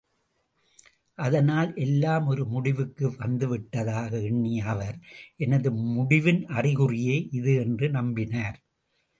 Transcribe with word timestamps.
அதனால், 1.19 1.75
எல்லாம் 1.75 2.27
ஒரு 2.27 2.45
முடிவுக்கு 2.45 3.05
வந்துவிட்டதாக 3.19 4.11
எண்ணிய 4.23 4.63
அவர், 4.65 4.97
எனது 5.37 5.71
முடிவின் 5.93 6.43
அறிகுறியே 6.53 7.17
இது 7.31 7.53
என்று 7.55 7.89
நம்பினார்! 7.91 8.57